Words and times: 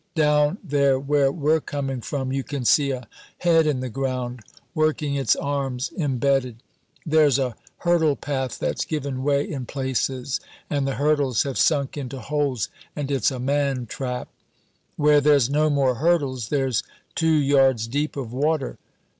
Down 0.15 0.57
there 0.63 0.99
where 0.99 1.31
we're 1.31 1.61
coming 1.61 2.01
from 2.01 2.31
you 2.31 2.43
can 2.43 2.65
see 2.65 2.89
a 2.89 3.07
head 3.37 3.67
in 3.67 3.81
the 3.81 3.87
ground, 3.89 4.39
working 4.73 5.13
its 5.13 5.35
arms, 5.35 5.91
embedded. 5.95 6.55
There's 7.05 7.37
a 7.37 7.55
hurdle 7.77 8.15
path 8.15 8.57
that's 8.57 8.83
given 8.83 9.21
way 9.21 9.47
in 9.47 9.67
places 9.67 10.39
and 10.71 10.87
the 10.87 10.95
hurdles 10.95 11.43
have 11.43 11.59
sunk 11.59 11.97
into 11.97 12.19
holes, 12.19 12.67
and 12.95 13.11
it's 13.11 13.29
a 13.29 13.37
man 13.37 13.85
trap. 13.85 14.27
Where 14.95 15.21
there's 15.21 15.51
no 15.51 15.69
more 15.69 15.93
hurdles 15.93 16.49
there's 16.49 16.81
two 17.13 17.35
yards 17.35 17.85
deep 17.85 18.17
of 18.17 18.33
water. 18.33 18.79